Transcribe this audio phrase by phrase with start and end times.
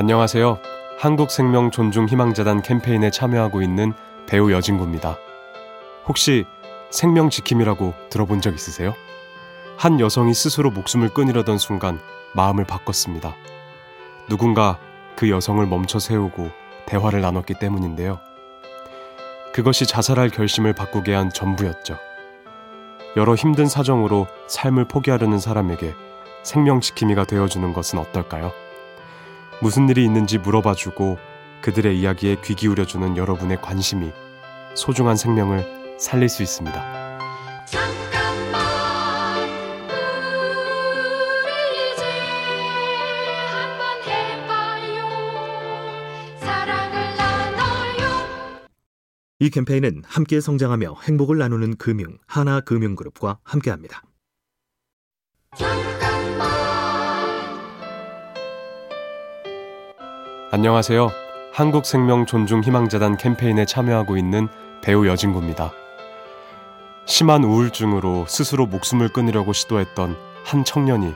[0.00, 0.58] 안녕하세요.
[0.98, 3.92] 한국생명 존중 희망재단 캠페인에 참여하고 있는
[4.26, 5.18] 배우 여진구입니다.
[6.08, 6.46] 혹시
[6.88, 8.94] 생명 지킴이라고 들어본 적 있으세요?
[9.76, 12.00] 한 여성이 스스로 목숨을 끊으려던 순간
[12.34, 13.34] 마음을 바꿨습니다.
[14.26, 14.78] 누군가
[15.16, 16.48] 그 여성을 멈춰 세우고
[16.86, 18.20] 대화를 나눴기 때문인데요.
[19.52, 21.98] 그것이 자살할 결심을 바꾸게 한 전부였죠.
[23.18, 25.92] 여러 힘든 사정으로 삶을 포기하려는 사람에게
[26.42, 28.50] 생명 지킴이가 되어주는 것은 어떨까요?
[29.62, 31.18] 무슨 일이 있는지 물어봐주고
[31.60, 34.10] 그들의 이야기에 귀 기울여주는 여러분의 관심이
[34.74, 37.18] 소중한 생명을 살릴 수 있습니다.
[37.66, 38.60] 잠깐만
[41.44, 42.04] 우리 이제
[43.50, 45.04] 한번 해봐요
[46.38, 48.08] 사랑을 나눠요
[49.40, 54.02] 이 캠페인은 함께 성장하며 행복을 나누는 금융 하나금융그룹과 함께합니다.
[60.52, 61.12] 안녕하세요.
[61.52, 64.48] 한국생명 존중 희망재단 캠페인에 참여하고 있는
[64.82, 65.70] 배우 여진구입니다.
[67.04, 71.14] 심한 우울증으로 스스로 목숨을 끊으려고 시도했던 한 청년이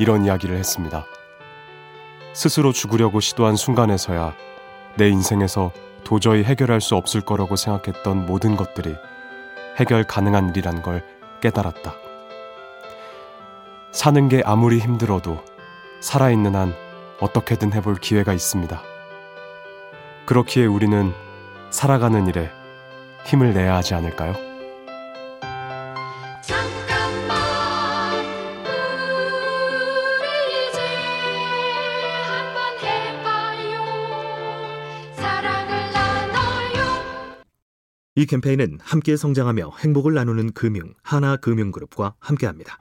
[0.00, 1.06] 이런 이야기를 했습니다.
[2.32, 4.34] 스스로 죽으려고 시도한 순간에서야
[4.96, 5.70] 내 인생에서
[6.02, 8.96] 도저히 해결할 수 없을 거라고 생각했던 모든 것들이
[9.76, 11.04] 해결 가능한 일이란 걸
[11.40, 11.94] 깨달았다.
[13.92, 15.38] 사는 게 아무리 힘들어도
[16.00, 16.74] 살아있는 한
[17.22, 18.82] 어떻게든 해볼 기회가 있습니다.
[20.26, 21.12] 그렇기에 우리는
[21.70, 22.50] 살아가는 일에
[23.24, 24.32] 힘을 내야 하지 않을까요?
[26.42, 27.38] 잠깐만
[30.18, 30.80] 우리 이제
[32.26, 33.84] 한번 해봐요
[35.14, 36.82] 사랑을 나눠요
[38.16, 42.78] 이 캠페인은 함께 성장하며 행복을 나누는 금융 하나금융그룹과 함께합니다.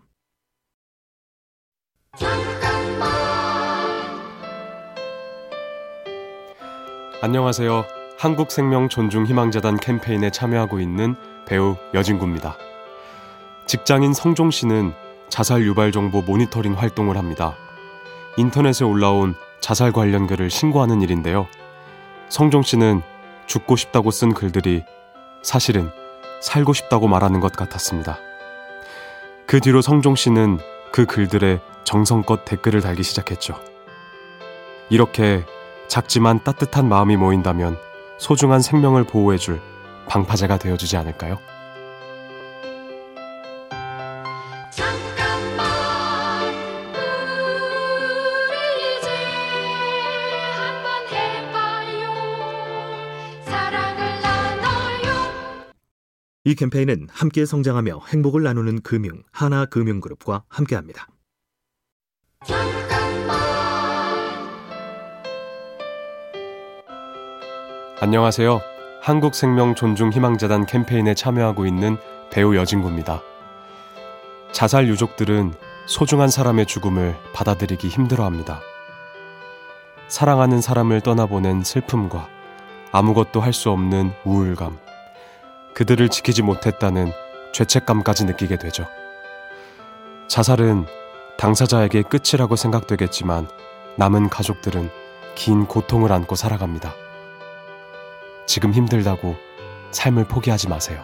[7.23, 7.86] 안녕하세요.
[8.17, 11.15] 한국생명 존중 희망재단 캠페인에 참여하고 있는
[11.45, 12.58] 배우 여진구입니다.
[13.67, 14.92] 직장인 성종 씨는
[15.30, 17.55] 자살 유발 정보 모니터링 활동을 합니다.
[18.37, 21.45] 인터넷에 올라온 자살 관련 글을 신고하는 일인데요.
[22.30, 23.04] 성종 씨는
[23.45, 24.83] 죽고 싶다고 쓴 글들이
[25.43, 25.92] 사실은
[26.42, 28.17] 살고 싶다고 말하는 것 같았습니다.
[29.45, 30.58] 그 뒤로 성종 씨는
[30.92, 33.60] 그 글들에 정성껏 댓글을 달기 시작했죠.
[34.89, 35.45] 이렇게
[35.92, 37.78] 작지만 따뜻한 마음이 모인다면
[38.18, 39.60] 소중한 생명을 보호해줄
[40.08, 41.38] 방파제가 되어주지 않을까요?
[44.72, 45.68] 잠깐만
[48.48, 48.56] 우리
[48.88, 49.10] 이제
[50.56, 52.08] 한번 해봐요
[53.44, 55.73] 사랑을 나눠요
[56.46, 61.10] 이 캠페인은 함께 성장하며 행복을 나누는 금융 하나금융그룹과 함께합니다.
[68.04, 68.62] 안녕하세요.
[69.00, 72.00] 한국생명 존중 희망재단 캠페인에 참여하고 있는
[72.32, 73.22] 배우 여진구입니다.
[74.52, 75.54] 자살 유족들은
[75.86, 78.60] 소중한 사람의 죽음을 받아들이기 힘들어합니다.
[80.08, 82.28] 사랑하는 사람을 떠나보낸 슬픔과
[82.92, 84.80] 아무것도 할 수 없는 우울감,
[85.76, 87.11] 그들을 지키지 못했다는
[87.54, 88.88] 죄책감까지 느끼게 되죠.
[90.28, 90.88] 자살은
[91.38, 93.48] 당사자에게 끝이라고 생각되겠지만
[93.98, 94.90] 남은 가족들은
[95.36, 96.95] 긴 고통을 안고 살아갑니다.
[98.48, 99.36] 지금 힘들다고
[99.92, 101.04] 삶을 포기하지 마세요.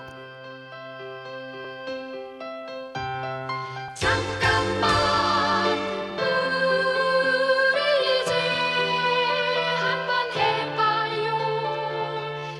[3.95, 4.89] 잠깐만
[7.73, 8.31] 우리 이제
[9.79, 11.37] 한번 해봐요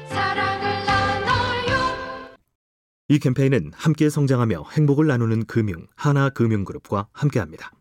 [0.10, 1.98] 사랑을 나눠요
[3.10, 7.72] 이 캠페인은 함께 성장하며 행복을 나누는 금융 하나금융그룹과 함께합니다.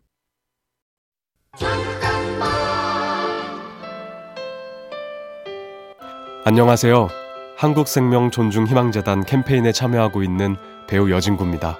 [6.49, 7.09] 안녕하세요.
[7.57, 10.55] 한국생명 존중 희망재단 캠페인에 참여하고 있는
[10.87, 11.77] 배우 여진구입니다.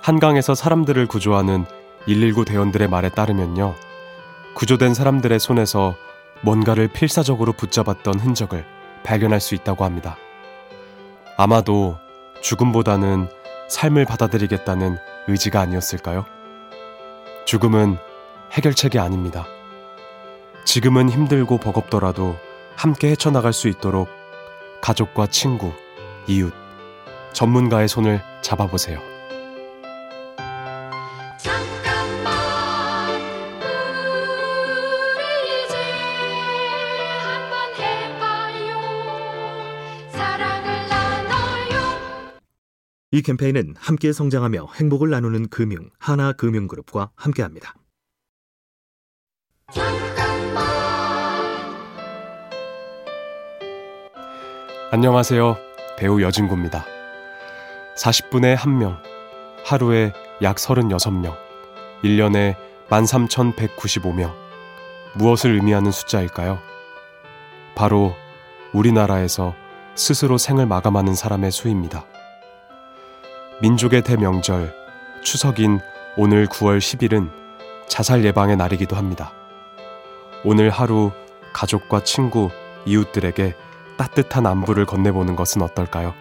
[0.00, 1.64] 한강에서 사람들을 구조하는
[2.06, 3.74] 119 대원들의 말에 따르면요.
[4.54, 5.96] 구조된 사람들의 손에서
[6.42, 8.64] 뭔가를 필사적으로 붙잡았던 흔적을
[9.02, 10.16] 발견할 수 있다고 합니다.
[11.36, 11.98] 아마도
[12.42, 13.26] 죽음보다는
[13.66, 16.26] 삶을 받아들이겠다는 의지가 아니었을까요?
[17.44, 17.96] 죽음은
[18.52, 19.44] 해결책이 아닙니다.
[20.64, 22.36] 지금은 힘들고 버겁더라도
[22.76, 24.08] 함께 헤쳐나갈 수 있도록
[24.82, 25.72] 가족과 친구,
[26.26, 26.52] 이웃,
[27.32, 29.00] 전문가의 손을 잡아보세요.
[31.38, 32.34] 잠깐만
[35.16, 35.74] 우리 이제
[37.22, 38.72] 한번 해봐요
[40.10, 42.00] 사랑을 나눠요
[43.12, 47.74] 이 캠페인은 함께 성장하며 행복을 나누는 금융 하나금융그룹과 함께합니다.
[54.94, 55.56] 안녕하세요.
[55.96, 56.86] 배우 여진구입니다.
[57.98, 58.96] 40분에 1명,
[59.64, 61.36] 하루에 약 36명,
[62.04, 62.54] 1년에
[62.90, 64.32] 13,195명.
[65.14, 66.60] 무엇을 의미하는 숫자일까요?
[67.74, 68.14] 바로
[68.72, 69.56] 우리나라에서
[69.96, 72.04] 스스로 생을 마감하는 사람의 수입니다.
[73.62, 74.72] 민족의 대명절,
[75.24, 75.80] 추석인
[76.16, 77.32] 오늘 9월 10일은
[77.88, 79.32] 자살 예방의 날이기도 합니다.
[80.44, 81.10] 오늘 하루
[81.52, 82.48] 가족과 친구,
[82.86, 83.56] 이웃들에게
[83.96, 86.14] 따뜻한 안부를 건네보는 것은 어떨까요?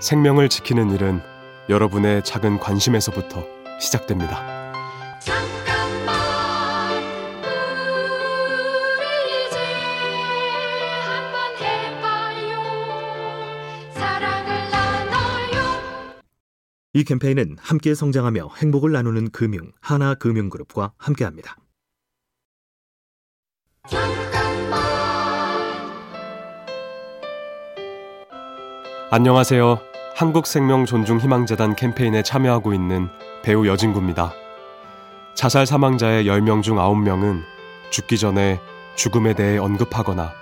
[0.00, 1.20] 생명을 지키는 일은
[1.68, 3.44] 여러분의 작은 관심에서부터
[3.80, 4.38] 시작됩니다.
[5.20, 6.16] 잠깐만
[8.96, 9.58] 우리 이제
[11.02, 12.58] 한번 해봐요
[13.92, 16.22] 사랑을 나눠요
[16.94, 21.56] 이 캠페인은 함께 성장하며 행복을 나누는 금융 하나금융그룹과 함께합니다.
[29.10, 29.78] 안녕하세요.
[30.16, 33.08] 한국생명 존중 희망재단 캠페인에 참여하고 있는
[33.42, 34.34] 배우 여진구입니다.
[35.32, 37.40] 자살 사망자의 10명 중 9명은
[37.88, 38.60] 죽기 전에
[38.96, 40.34] 죽음에 대해 언급하거나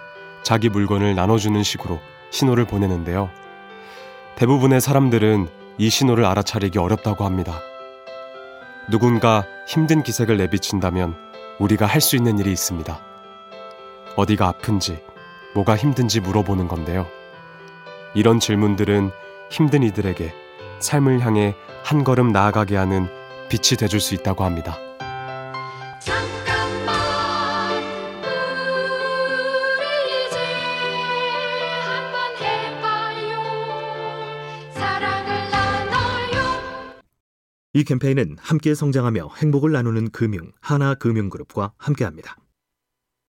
[0.42, 3.30] 자기 물건을 나눠주는 식으로 신호를 보내는데요.
[4.34, 5.46] 대부분의 사람들은
[5.78, 7.60] 이 신호를 알아차리기 어렵다고 합니다.
[8.90, 11.14] 누군가 힘든 기색을 내비친다면
[11.60, 12.98] 우리가 할 수 있는 일이 있습니다.
[14.16, 14.98] 어디가 아픈지,
[15.54, 17.06] 뭐가 힘든지 물어보는 건데요.
[18.14, 19.10] 이런 질문들은
[19.50, 20.32] 힘든 이들에게
[20.80, 21.54] 삶을 향해
[21.84, 23.08] 한 걸음 나아가게 하는
[23.48, 24.78] 빛이 돼줄 수 있다고 합니다.
[26.00, 26.96] 잠깐만
[29.78, 30.36] 우리 이제
[31.84, 33.42] 한번 해봐요
[34.72, 36.62] 사랑을 나눠요
[37.74, 42.36] 이 캠페인은 함께 성장하며 행복을 나누는 금융 하나금융그룹과 함께합니다.